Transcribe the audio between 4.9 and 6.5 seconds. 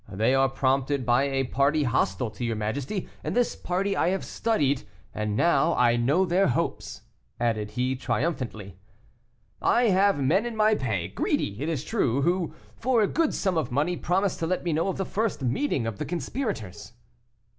and now I know their